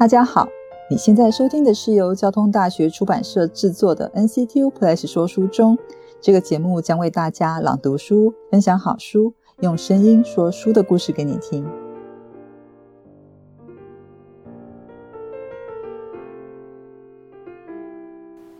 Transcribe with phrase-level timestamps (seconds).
[0.00, 0.48] 大家好，
[0.88, 5.76] 你现在收听的是由交通大学出版社制作的 NCTU Plus 说书中。
[6.22, 11.66] 这个节目将为大家朗读书，分享好书，用声音说书的故事给你听。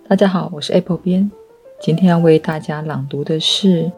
[0.06, 1.30] 大家好，我是 Apple 编，
[1.80, 3.84] 今天要为大家朗读的是《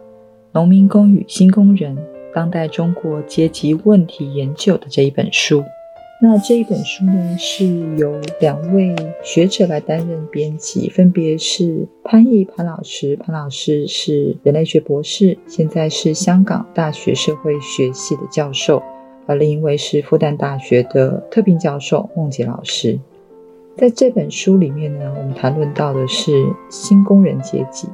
[0.52, 1.98] 农民工与新工人：
[2.32, 5.64] 当代中国阶级问题研究》的这一本书。
[6.24, 7.66] 那这一本书呢，是
[7.96, 8.94] 由两位
[9.24, 18.80] 学者来担任编辑，分别是潘毅潘老师，潘老师是人类学博士，现在是香港大学社会学系的教授；
[19.26, 23.00] 而另一位是复旦大学的特聘教授孟杰老师。
[23.76, 26.30] 在这本书里面呢，我们谈论到的是
[26.70, 27.88] 新工人阶级，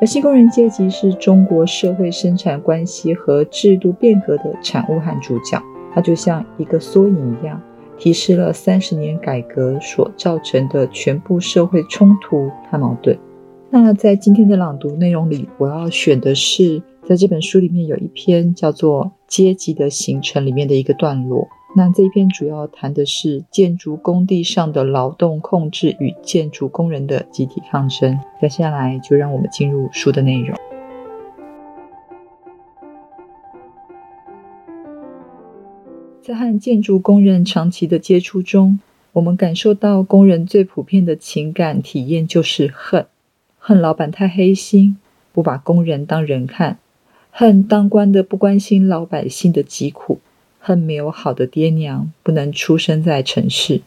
[0.00, 5.62] 而新工人阶级是中国社会生产关系和制度变革的产物和主角。
[5.94, 7.60] 它就像一个缩影一样，
[7.98, 13.18] 提示了三十年改革所造成的全部社会冲突和矛盾。
[13.70, 21.46] 那在今天的朗读内容里，我要选的是在这本书里面有一篇叫做《阶级的形成》里面的一个段落。
[21.76, 28.18] 那这一篇主要谈的是建筑工地上的劳动控制与建筑工人的集体抗争。
[28.40, 30.58] 接下来就让我们进入书的内容。
[36.30, 38.78] 在和建筑工人长期的接触中，
[39.14, 43.04] 我们感受到工人最普遍的情感体验就是恨：
[43.58, 44.96] 恨老板太黑心，
[45.32, 46.76] 不把工人当人看；
[47.32, 50.20] 恨当官的不关心老百姓的疾苦；
[50.60, 53.80] 恨没有好的爹娘，不能出生在城市；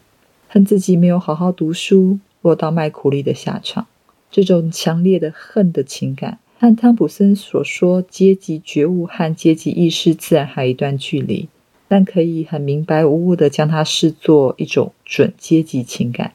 [0.46, 3.86] 恨自己没有好好读书，落到卖苦力的下场。
[4.30, 11.48] 这种强烈的恨的情感，和汤普森所说阶级觉悟和阶级意识自然还有一段距离。
[11.94, 16.32] 但可以很明白无误地将它视作一种准阶级情感。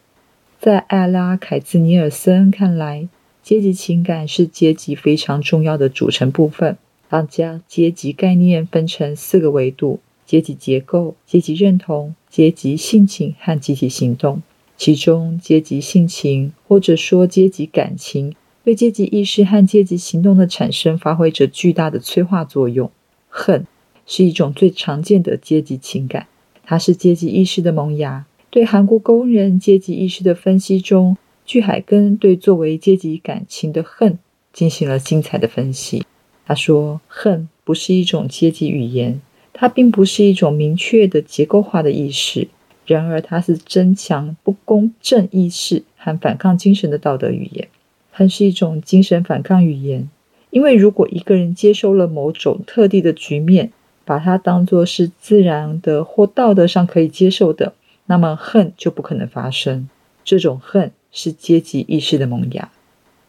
[0.58, 3.10] 在艾拉凯兹尼尔森看来，
[3.44, 6.78] 阶级情感是阶级非常重要的组成部分。
[7.10, 14.42] 他将阶级概念分成四个维度：阶级结构、阶级认同、阶级性情和集体行动。
[14.78, 18.34] 其中，阶级性情或者说阶级感情，
[18.64, 22.90] 对阶级意识和阶级行动的产生发挥着巨大的催化作用。
[23.28, 23.68] 恨。
[24.12, 26.26] 是一种最常见的阶级情感，
[26.64, 28.26] 它是阶级意识的萌芽。
[28.50, 31.16] 对韩国工人阶级意识的分析中，
[31.46, 34.18] 巨海根对作为阶级感情的恨
[34.52, 36.04] 进行了精彩的分析。
[36.48, 39.22] 他说：“恨不是一种阶级语言，
[39.54, 42.48] 它并不是一种明确的结构化的意识。
[42.88, 47.68] 然而，它是增强不公正意识和反抗精神的道德语言。
[48.12, 50.10] 恨是一种精神反抗语言，
[50.50, 53.72] 因为如果一个人接受了某种特定的局面，
[54.10, 57.74] 把它当作是自然的或道德上可以接受的，
[58.08, 59.88] 那么恨就不可能发生。
[60.24, 62.72] 这种恨是阶级意识的萌芽。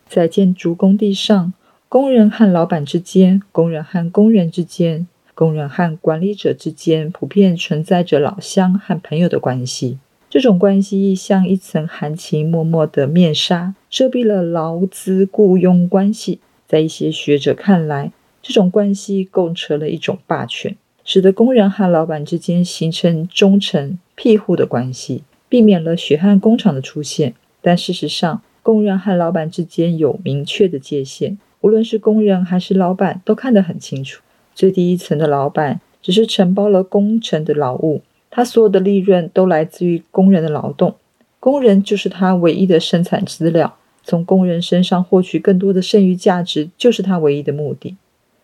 [0.08, 1.52] 在建筑工地上，
[1.90, 9.98] 工人和老板之间、工人和工人之间、工人和管理者之间，普遍存在着老乡和朋友的关系。
[10.30, 16.40] 这种关系像一层含情脉脉的面纱，遮蔽了劳资雇佣关系。
[16.66, 18.12] 在一些学者看来，
[18.42, 27.34] 这种关系构成了一种霸权，使得工人和老板之间形成忠诚庇护的关系，避免了血汗工厂的出现。
[27.60, 34.22] 但事实上，工人和老板之间有明确的界限，无论是工人还是老板都看得很清楚。
[34.54, 40.94] 最低一层的老板只是承包了工程的劳务，他所有的利润都来自于工人的劳动，
[41.38, 47.96] 工人就是他唯一的生产资料，从工人身上获取更多的剩余价值就是他唯一的目的。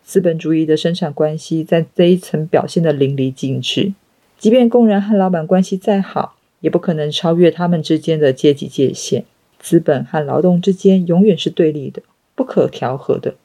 [0.07, 3.91] 资本主义的生产关系在这一层表现得淋漓尽致。
[4.39, 9.25] 即便工人和老板关系再好，也不可能超越他们之间的阶级界限。
[9.59, 12.01] 资本和劳动之间永远是对立的，
[12.35, 13.35] 不可调和的。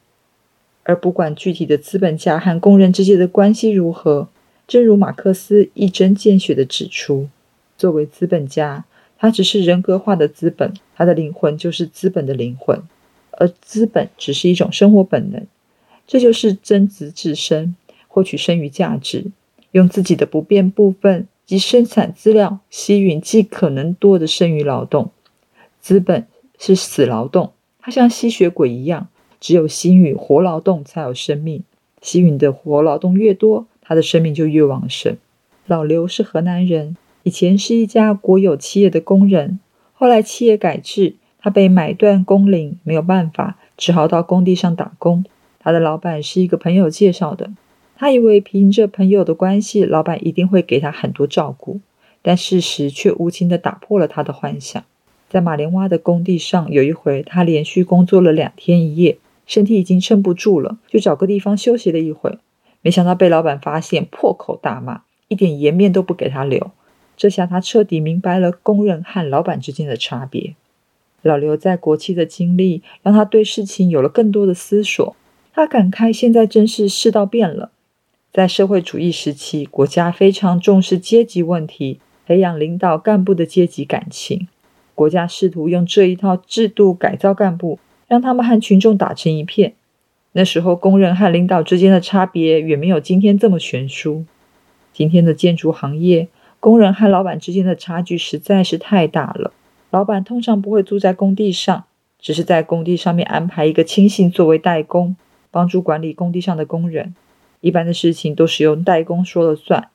[0.84, 4.28] 而不管具体的资本家和工人之间的关系如何，
[4.69, 7.28] 正如马克思一针见血地指出，
[7.77, 8.84] 作为资本家，
[9.19, 12.81] 他只是人格化的资本，他的灵魂就是资本的灵魂，
[13.33, 15.45] 而资本只是一种生活本能。
[16.12, 17.74] 这就是增值自身，
[18.06, 19.32] 获取剩余价值，
[19.70, 25.10] 用自己的不变部分及生产资料吸引尽可能多的剩余劳动。
[25.80, 26.26] 资本
[26.59, 29.09] 是死劳动，它像吸血鬼一样，
[29.41, 31.64] 只有吸吮活劳动才有生命。
[32.03, 35.16] 吸吮的活劳动越多，他的生命就越旺盛。
[35.66, 39.59] 老刘是河南人，以前是一家国有企业的工人，
[39.94, 45.24] 后来企业改制，他被买断工龄，没有办法，只好到工地上打工。
[45.62, 47.50] 他的老板是一个朋友介绍的，
[47.97, 51.80] 他以为凭着朋友的关系，老板一定会给他很多照顾。
[52.24, 54.84] 但事实却无情地打破了他的幻想。
[55.28, 62.38] 在马连洼的工地上，有一回他连续工作了两天一夜，身体已经撑不住了，就找个地方休息了一会。
[62.80, 66.70] 没想到被老板发现，破口大骂，一点颜面都不给他留。
[67.16, 70.54] 这下他彻底明白了工人和老板之间的差别。
[71.22, 75.16] 老刘在国企的经历，让他对事情有了更多的思索。
[75.54, 77.71] 他感慨，现在真是世道变了。
[78.33, 84.49] 在社会主义时期，国家非常重视阶级问题，培养领导干部的阶级感情。
[84.95, 87.78] 国家试图用这一套制度改造干部，
[88.09, 89.75] 让他们和群众打成一片。
[90.33, 94.25] 那时候，工人和领导之间的差别远没有今天这么悬殊。
[94.95, 96.28] 今天的建筑行业，
[96.60, 99.53] 工人和老板之间的差距实在是太大了。
[99.91, 101.84] 老板通常不会住在工地上，
[102.19, 105.15] 只是在工地上面安排一个亲信作为代工，
[105.53, 107.15] 帮助管理工地上的工人。
[107.60, 109.91] 一般的事情都是由代工说了算。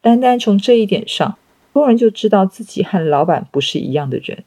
[0.00, 1.36] 单单从这一点上。
[1.70, 4.42] 工人就知道自己和老板不是一样的人。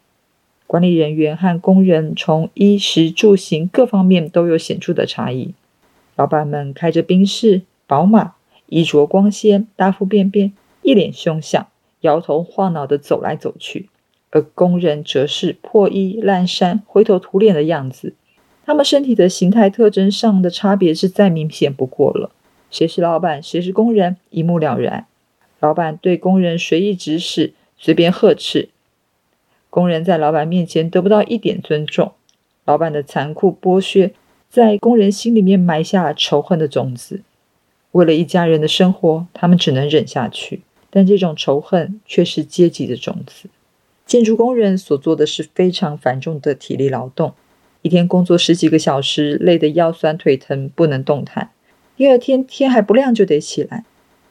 [0.67, 5.53] 管理人员和工人从衣食住行各方面都有显著的差异。
[6.17, 8.33] 老板们开着宾士、宝马，
[8.65, 11.67] 衣着光鲜，大腹便便，一脸凶相，
[12.01, 13.85] 摇头晃脑地走来走去；
[14.31, 18.15] 而工人则是破衣烂衫、灰头土脸的样子。
[18.71, 22.31] 他们身体的形态特征上的差别是再明显不过了。
[22.69, 25.07] 谁是老板，谁是工人，一目了然。
[25.59, 28.69] 老板对工人随意指使、随便呵斥，
[29.69, 32.13] 工人在老板面前得不到一点尊重。
[32.63, 34.13] 老板的残酷剥削，
[34.49, 37.23] 在工人心里面埋下仇恨的种子。
[37.91, 43.49] 为了一家人的生活，他们只能忍下去，但这种仇恨却是阶级的种子。
[44.05, 47.33] 建筑工人所做的是非常繁重的体力劳动，
[47.81, 51.51] 一天工作十几个小时，累得腰酸腿疼，不能动弹。
[51.97, 53.85] 第二天天还不亮就得起来。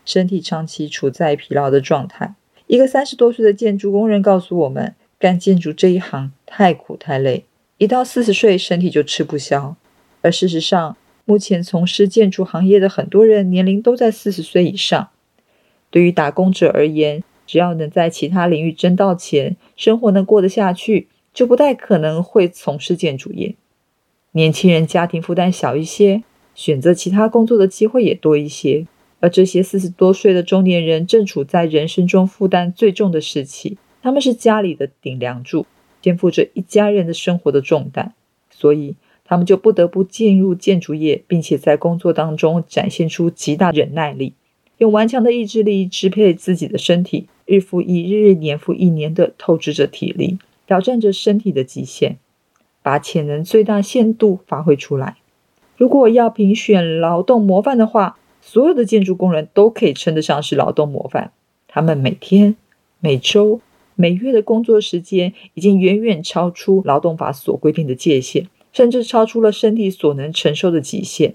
[0.05, 2.35] 身体长期处在疲劳的状态。
[2.67, 7.44] 一个三十多岁的建筑工人告诉我们，干建筑这一行太苦太累，
[7.79, 9.76] 一到四十岁身体就吃不消。
[10.23, 15.08] 而事实上，目前从事建筑行业的很多人年龄都在四十岁以上。
[15.91, 23.55] 对于打工者而言，只要能在其他领域挣到钱，生活能过得下去，就不太可能会从事建筑业。
[24.32, 26.23] 年轻人家庭负担小一些，
[26.55, 28.87] 选择其他工作的机会也多一些。
[29.23, 35.67] 而这些四十多岁的中年人正处在人生中负担最重的时期，他们是家里的顶梁柱，
[36.00, 38.15] 肩负着一家人的生活的重担，
[38.50, 38.94] 所以
[39.25, 44.33] 他们就不得不进入建筑业，并且在工作当中展现出极大忍耐力，
[44.79, 50.38] 用顽强的意志力支配自己的身体，日复一日、年复一年的透支着体力，
[50.70, 52.19] 挑战着身体的极限，
[52.81, 55.17] 把潜能最大限度发挥出来。
[55.76, 61.32] 如果要评选劳动模范的话，所有的建筑工人都可以称得上是劳动模范。
[61.67, 62.55] 他们每天、
[63.00, 63.61] 每周、
[63.96, 71.34] 每月的工作时间已经远远超出劳动法所规定的界限，甚至超出了身体所能承受的极限。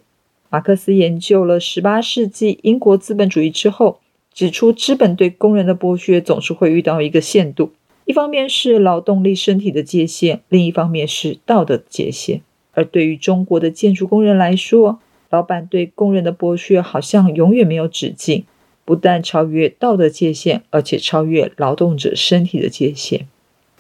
[0.49, 3.99] 马克思研究了十八世纪英国资本主义之后，
[4.33, 7.71] 指出资本对工人的剥削总是会遇到一个限度：
[8.05, 12.41] 一方面是劳动力身体的界限，另一方面是道德界限。
[12.73, 14.99] 而对于中国的建筑工人来说，
[15.31, 18.45] 老板对工人的剥削好像永远没有止境，
[18.85, 23.27] 不但超越道德界限，而且超越劳动者身体的界限。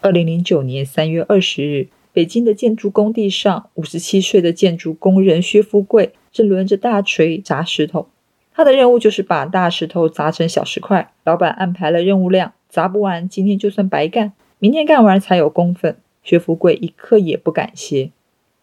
[0.01, 8.07] 二零零九年三月二十日，北京的建筑工地上，五十七岁的建筑工人薛富贵正抡着大锤砸石头。
[8.55, 11.11] 他的任务就是把大石头砸成小石块。
[11.23, 15.97] 老板安排了任务量，砸不完，今天就算白干，明天干完才有工分。
[16.23, 18.11] 薛富贵一刻也不敢歇。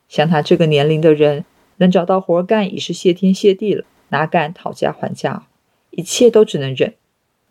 [0.08, 1.44] 像他这个年龄的人。
[1.78, 5.46] 能找到活干已是谢天谢地了，哪敢讨价还价？
[5.90, 6.94] 一切都只能忍。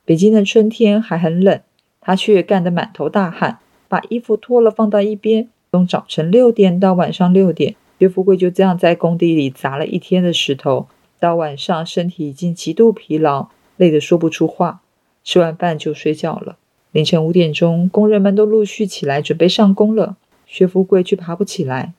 [0.06, 1.60] 北京的春天还很冷，
[2.00, 5.50] 他却干得满头大汗，把衣服脱了放到一边。
[5.72, 10.88] 从早晨六点到晚上六点，薛富贵就这样在工地里砸了一天的石头。
[11.22, 14.82] 到晚上，身体已经极度疲劳，累得说不出话。
[15.24, 16.58] 吃完饭就睡觉了。
[16.92, 21.94] 凌晨五点钟，工人们都陆续起来准备上工了，薛富贵却爬不起来。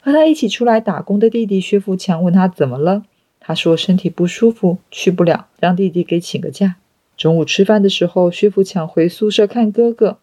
[0.00, 3.02] 和他一起出来打工的弟弟薛富强问他怎么了，
[3.40, 6.76] 他说身体不舒服，去不了，让弟弟给请个假。
[7.16, 10.18] 中午吃饭的时候，薛富强回宿舍看哥哥，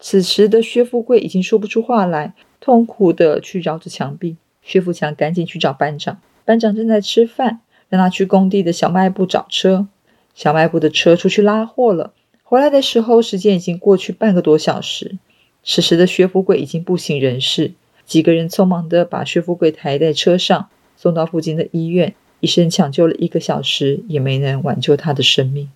[0.00, 4.36] 此时的薛富贵已经说不出话来，痛苦的去绕着墙壁。
[4.62, 9.86] 薛富强赶紧去找班长，班长正在吃饭，让他去工地的小卖部找车。
[10.34, 15.18] 小卖部的车出去拉货了，回来的时候时间已经过去半个多小时。
[15.62, 17.72] 此时的薛富贵已经不省人事。
[18.06, 22.14] 几个人匆忙地把薛富贵抬在车上，送到附近的医院。
[22.40, 25.70] 医生抢救了一个小时，也没能挽救他的生命。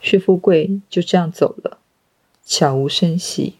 [0.00, 1.78] 薛富贵就这样走了。
[2.44, 3.54] 悄无声息。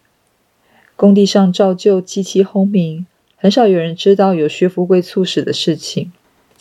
[0.96, 3.06] 工地上照旧机器轰鸣，
[3.36, 6.12] 很少有人知道有薛富贵猝死的事情，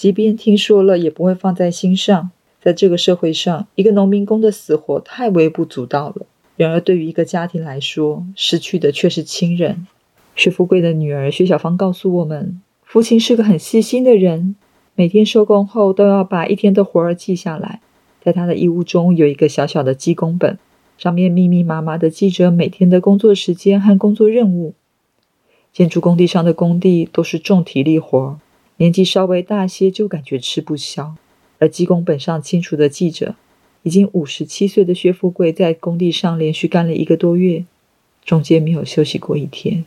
[0.02, 2.32] 即便听说了，也不会放在心上。
[2.60, 6.26] 在这个社会上，一个农民工的死活太微不足道了。
[6.56, 9.86] 然而，对于一个家庭来说，失去的却是亲人。
[10.36, 14.56] 薛富贵的女儿薛小芳告诉我们，父亲是个很细心的人，
[14.96, 17.80] 每天收工后都要把一天的活儿记下来。
[18.24, 20.58] 在他的衣物中有一个小小的记工本，
[20.98, 24.74] 上面密密麻麻的记着每天的工作时间和工作任务。
[25.72, 28.40] 建筑工地上的工地都是重体力活儿，
[28.82, 31.16] 年纪稍微大些就感觉吃不消。
[31.60, 33.36] 而记工本上清楚的记着，
[33.84, 37.64] 已经五十七岁的薛富贵在工地上连续干了一个多月，
[38.26, 39.86] 中间没有休息过一天。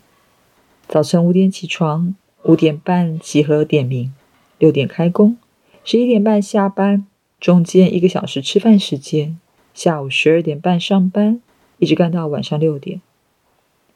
[0.87, 4.15] 早晨五点起床，五点半集合点名，
[4.61, 5.37] 六点开工，
[5.83, 7.05] 十一点半下班，
[7.41, 9.37] 中间一个小时吃饭时间，
[9.75, 11.41] 下午十二点半上班，
[11.81, 13.01] 一直干到晚上六点。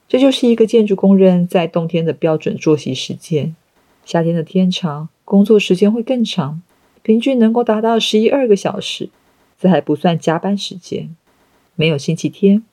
[0.08, 3.54] 这就是一个建筑工人在冬天的标准作息时间。
[4.08, 6.62] 夏天的天长，工作时间会更长。
[7.02, 9.10] 平均能够达到十一二个小时，
[9.60, 11.14] 这还不算加班时间。
[11.74, 12.64] 没有星期天，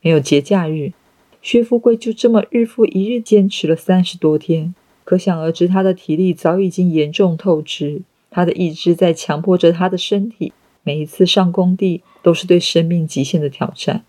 [0.00, 0.92] 没有节假日，
[1.40, 4.74] 薛富贵就这么日复一日坚持了三十多天。
[5.04, 10.52] 可想而知，他的体力早已经严重透支，他的意志在强迫着他的身体。
[10.82, 14.04] 每一次上工地都是对生命极限的挑战。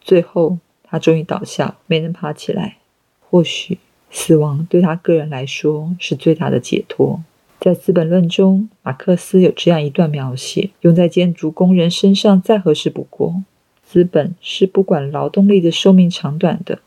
[0.00, 2.78] 最后，他终于倒下，没能爬起来。
[3.20, 3.78] 或许，
[4.10, 7.20] 死亡对他个人来说是最大的解脱。
[7.60, 13.42] 在《资本论》中，马克思有这样一段描写，用在建筑工人身上再合适不过。
[13.82, 16.78] 资本是不管劳动力的寿命长短的，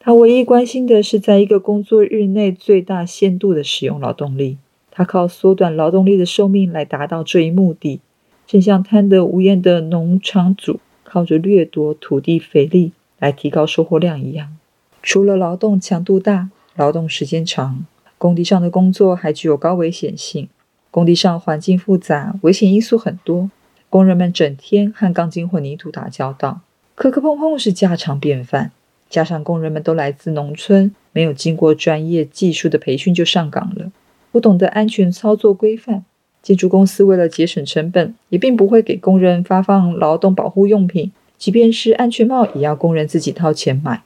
[0.00, 4.58] 他唯一关心的是在一个工作日内最大限度的使用劳动力。
[4.90, 8.00] 他靠缩短劳动力的寿命来达到这一目的，
[8.46, 14.54] 正像贪得无厌的农场主靠着掠夺土地肥力来提高收获量一样。
[15.02, 17.84] 除了劳动强度大、劳动时间长。
[18.16, 20.48] 工地上的工作还具有高危险性。
[20.92, 23.50] 工地上环境复杂，危险因素很多。
[23.90, 26.60] 工人们整天和钢筋混凝土打交道，
[26.94, 28.70] 磕磕碰碰是家常便饭。
[29.10, 33.90] 加上工人们都来自农村，没有经过专业技术的培训就上岗了，
[34.30, 36.04] 不懂得安全操作规范。
[36.40, 44.02] 建筑公司为了节省成本，也并不会给工人发放劳动保护用品，即便是安全帽，也要工人自己掏钱买。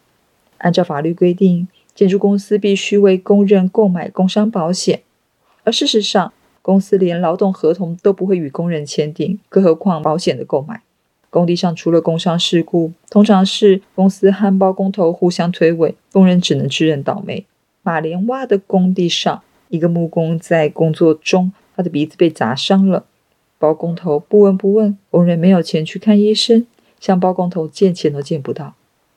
[0.67, 1.69] 按照法律规定。
[1.95, 5.01] 建筑公司必须为工人购买工伤保险，
[5.65, 6.31] 而事实上，
[6.61, 10.83] 公司连劳动合同都不会与工人签订，更何况保险的购买。
[11.31, 17.47] 工地上除了工伤事故，通常是公司和包工头互相推诿，工人只能自认倒霉。
[17.83, 23.07] 马连洼的工地上，一个木工在工作中，他的鼻子被砸伤了，
[23.59, 26.67] 包工头不闻不问，工人没有钱去看医生，
[27.01, 28.75] 向包工头借钱都借不到。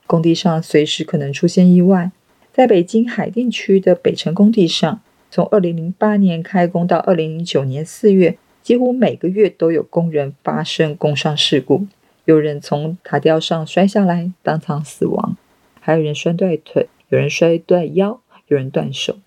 [0.09, 2.09] 工地上随时可能出现意外。
[2.51, 11.85] 在北京海淀区的北辰工地上，从2008年开工到2009年4月，几乎每个月都有工人发生工伤事故。
[12.25, 15.35] 有人从塔吊上摔下来，当场死亡；
[15.79, 19.19] 还有人摔断腿，有人摔断腰，有人断手。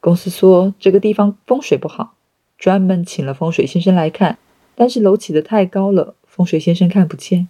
[0.00, 2.14] 公司说这个地方风水不好，
[2.56, 4.38] 专门请了风水先生来看，
[4.74, 7.46] 但是楼起得太高了，风水先生看不见，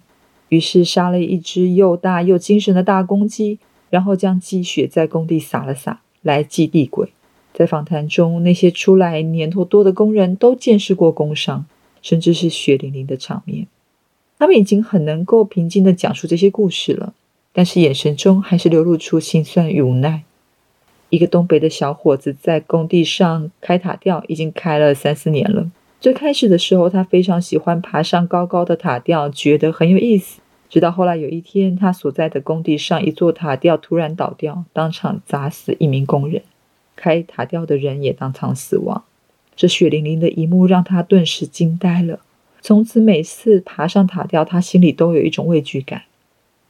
[0.50, 3.58] 于是杀了一只又大又精神的大公鸡。
[3.88, 7.08] 然后将鸡血在工地撒了撒，来祭地鬼。
[7.52, 11.66] 在访谈中，那些出来年头多的工人都见识过工伤，
[12.00, 13.66] 甚至是血淋淋的场面。
[14.38, 17.12] 他们已经很能够平静地讲述这些故事了，
[17.52, 20.22] 但是眼神中还是流露出心酸与无奈。
[21.08, 25.68] 一个东北的小伙子在工地上开塔吊，已经开了三四年了。
[26.00, 30.40] 最开始的时候，他非常喜欢爬上高高的塔吊，觉得很有意思。
[30.70, 36.42] 直到后来有一天，他所在的工地上一座塔吊突然倒掉，当场砸死一名工人，
[36.96, 39.04] 开塔吊的人也当场死亡。
[39.54, 42.20] 这血淋淋的一幕让他顿时惊呆了。
[42.62, 46.04] 从此，每次爬上塔吊，他心里都有一种畏惧感。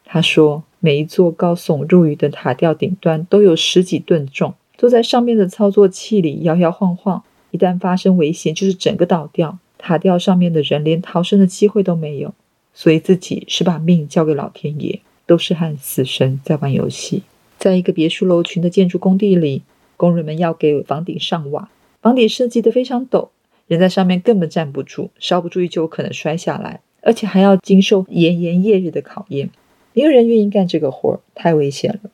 [0.05, 9.59] 他说：“每一座高耸入云的塔吊顶端都有十几吨重，坐在上面的操作器里摇摇晃晃，一旦发生危险，就是整个倒掉。
[9.78, 12.35] 塔吊上面的人连逃生的机会都没有。”
[12.73, 17.23] 所以自己是把命交给老天爷，都是和死神在玩游戏。
[17.59, 19.62] 在一个别墅楼群的建筑工地里，
[19.97, 21.69] 工人们要给房顶上瓦，
[22.00, 23.28] 房顶设计得非常陡，
[23.66, 29.50] 人在上面根本站不住，稍不注意就有可能摔下来，而且还要经受炎炎夜日的考验。
[29.92, 32.11] 没有人愿意干这个活儿，太危险了。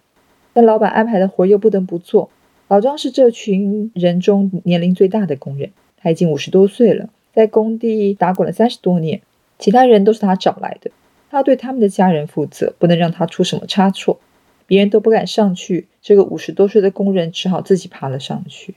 [0.54, 2.30] 但老板安排的活儿又不得不做。
[2.68, 9.20] 老张是这群人中年龄最大的工人，他已经五十多岁了，在工地打滚了三十多年。
[9.58, 10.90] 其他人都是他找来的。
[11.30, 14.18] 他对他们的家人负责，不能让他出什么差错。
[14.66, 18.75] 别人都不敢上去，这个五十多岁的工人只好自己爬了上去。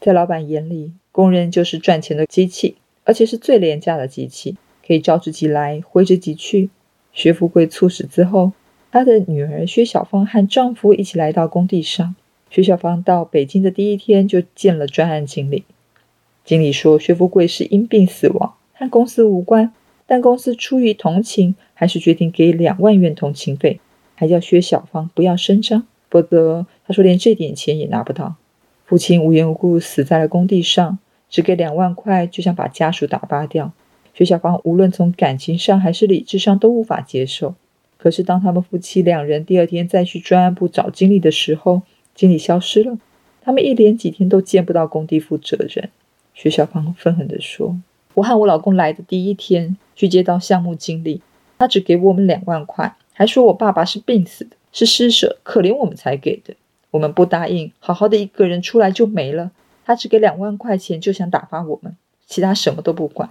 [0.00, 4.56] 在老板眼里，工人就是赚钱的机器，而且是最廉价的机器，
[4.86, 6.68] 可以招之即来，挥之即去。
[7.12, 8.52] 薛富贵猝死之后，
[8.92, 12.14] 他的女儿薛小芳和丈夫一起来到工地上。
[12.50, 15.62] 薛小芳到北京的第一天就见了专案经理，
[16.44, 19.72] 经理说薛富贵是因病死亡，和公司无关，
[20.04, 23.78] 但公司出于同情，还是决定给两万元同情费。
[24.16, 28.34] 还叫薛小芳不要声张，否则他说连这点钱也拿不到。
[28.84, 30.98] 父亲无缘无故死在了工地上，
[31.30, 33.72] 只给两万块就想把家属打发掉。
[34.12, 37.54] 薛小芳无论从感情上还是理智上都无法接受。
[37.96, 41.82] 可是当他们夫妻两人第二天再去专案部找经理的时候，
[42.20, 42.98] 经理消失了，
[43.40, 45.88] 他们一连几天都见不到工地负责人。
[46.34, 47.74] 徐小芳愤恨地说
[48.12, 51.22] ：“我和我老公来的第一天去接到项目经理，
[51.56, 56.52] 他只给我们两万块。”还说我爸爸是病死的，是施舍，可怜我们才给的。
[56.90, 59.50] 我们不答应，好好的一个人出来就没了。
[59.86, 61.96] 他只给两万块钱，就想打发我们，
[62.26, 63.30] 其他什么都不管。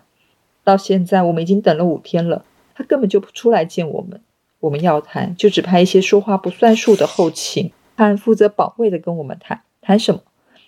[0.63, 2.43] 到现在我们已经等了五天了，
[2.73, 4.19] 他根本就不出来见我们。
[4.61, 7.71] 我们要谈，就只派一些说话不算数的后勤
[8.07, 9.61] 和负责保卫的跟我们谈。
[9.81, 10.21] 谈什么？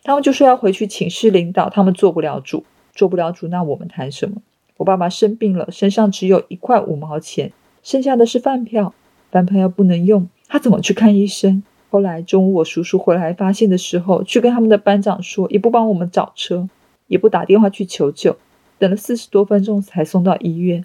[0.03, 4.41] 他们就说要回去请示领导，他们做不了主，做不了主，那我们谈什么？
[4.77, 7.51] 我爸爸生病了，身上只有一块五毛钱，
[7.83, 8.93] 剩下的是饭票。
[9.31, 11.63] 饭票又不能用，他怎么去看医生？
[11.89, 16.67] 后来中午我叔叔回来发现的时候，去跟他们的班长说，也不帮我们找车，
[17.07, 18.35] 也不打电话去求救，
[18.77, 20.83] 等了四十多分钟才送到医院。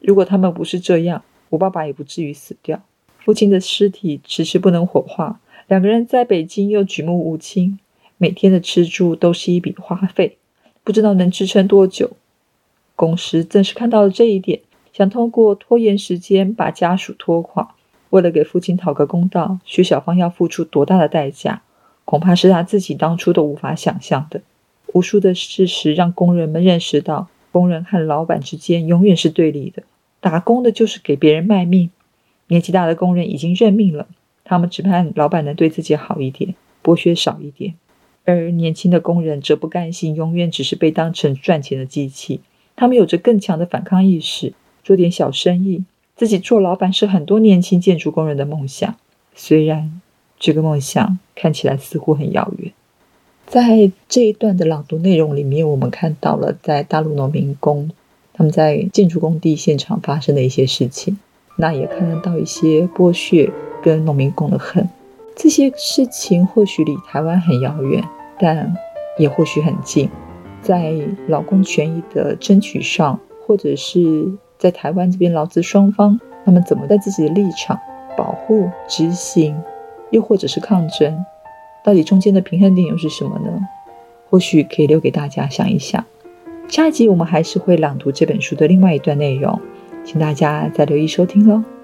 [0.00, 2.80] 如果他们不是这样，我爸爸也不至于死掉。
[3.18, 7.78] 父亲的尸体迟迟不能火化，两个人在北京又举目无亲，
[8.18, 10.36] 每天的吃住都是一笔花费，
[10.82, 12.10] 不知道能支撑多久。
[12.96, 14.58] 公司正是看到了这一点，
[14.92, 17.76] 想通过拖延时间把家属拖垮。
[18.08, 21.62] 为了给父亲讨个公道，徐小芳要付出多大的代价，
[22.04, 24.40] 恐怕是他自己当初都无法想象的。
[24.92, 29.84] 无数的事实让工人们认识到，工人和老板之间永远是对立的。
[30.18, 31.90] 打工的就是给别人卖命，
[32.48, 34.08] 年纪大的工人已经认命了，
[34.50, 37.74] 他们只盼老板能对自己好一点，剥削少一点；
[38.24, 42.40] 而年轻的工人则不甘心，永远只是被当成赚钱的机器。
[42.74, 45.84] 他们有着更强的反抗意识，做点小生意。
[46.16, 48.96] 自己做老板是很多年轻建筑工人的梦想，
[49.36, 50.00] 虽然
[50.40, 52.72] 这个梦想看起来似乎很遥远。
[53.46, 57.88] 在这一段的朗读内容里面，我们看到了在大陆农民工
[58.32, 61.16] 他们在建筑工地现场发生的一些事情，
[61.54, 63.48] 那也看得到一些剥削
[63.82, 64.88] 跟农民工的恨。
[65.36, 68.02] 这些事情或许离台湾很遥远，
[68.38, 68.74] 但
[69.18, 70.08] 也或许很近。
[70.62, 70.94] 在
[71.28, 74.32] 劳工权益的争取上，或者是。
[74.60, 77.78] 在台湾这边，劳资双方他们怎么在自己的立场
[78.14, 79.56] 保护、执行，
[80.10, 81.24] 又或者是抗争，
[81.82, 83.58] 到底中间的平衡点又是什么呢？
[84.28, 86.04] 或许可以留给大家想一想。
[86.68, 89.58] 下一集我们还是会朗读这本书的另外一段内容，
[90.04, 91.79] 请大家再留意收听喽。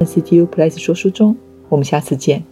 [0.00, 1.36] NCTU Plus 说书中，
[1.68, 2.42] 我们下次见。